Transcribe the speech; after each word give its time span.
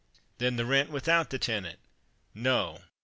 "Then 0.39 0.55
the 0.55 0.65
rent 0.65 0.89
without 0.89 1.29
the 1.29 1.37
tenant." 1.37 1.77
"No!" 2.33 2.81